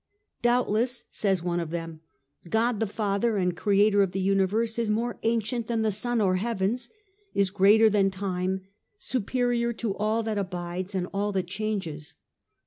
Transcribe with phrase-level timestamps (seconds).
[0.51, 1.73] 'Doubtless,^ says one of 10.
[1.79, 2.01] them,
[2.49, 6.37] 'God the Father and Creator of the Universe is more ancient than the sun or
[6.37, 6.89] heavens,
[7.35, 8.61] is greater than time,
[8.97, 12.15] superior to all that abides and all that changes.